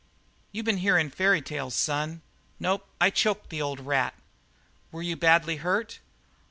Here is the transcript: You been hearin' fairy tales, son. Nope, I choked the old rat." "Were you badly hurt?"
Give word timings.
You 0.51 0.63
been 0.63 0.77
hearin' 0.77 1.11
fairy 1.11 1.43
tales, 1.43 1.75
son. 1.75 2.23
Nope, 2.59 2.89
I 2.99 3.11
choked 3.11 3.51
the 3.51 3.61
old 3.61 3.79
rat." 3.79 4.15
"Were 4.91 5.03
you 5.03 5.15
badly 5.15 5.57
hurt?" 5.57 5.99